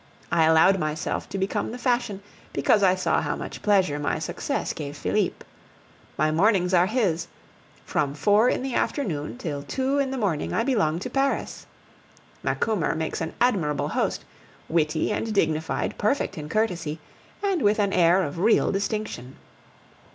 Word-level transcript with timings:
I 0.31 0.45
allowed 0.45 0.79
myself 0.79 1.29
to 1.29 1.37
become 1.37 1.71
the 1.71 1.77
fashion, 1.77 2.23
because 2.53 2.81
I 2.81 2.95
saw 2.95 3.21
how 3.21 3.35
much 3.35 3.61
pleasure 3.61 3.99
my 3.99 4.17
success 4.17 4.73
gave 4.73 4.97
Felipe. 4.97 5.43
My 6.17 6.31
mornings 6.31 6.73
are 6.73 6.87
his; 6.87 7.27
from 7.85 8.15
four 8.15 8.49
in 8.49 8.63
the 8.63 8.73
afternoon 8.73 9.37
till 9.37 9.61
two 9.61 9.99
in 9.99 10.09
the 10.09 10.17
morning 10.17 10.53
I 10.53 10.63
belong 10.63 10.97
to 11.01 11.09
Paris. 11.11 11.67
Macumer 12.41 12.95
makes 12.95 13.21
an 13.21 13.35
admirable 13.39 13.89
host, 13.89 14.25
witty 14.67 15.11
and 15.11 15.31
dignified, 15.35 15.99
perfect 15.99 16.35
in 16.35 16.49
courtesy, 16.49 16.97
and 17.43 17.61
with 17.61 17.77
an 17.77 17.93
air 17.93 18.23
of 18.23 18.39
real 18.39 18.71
distinction. 18.71 19.35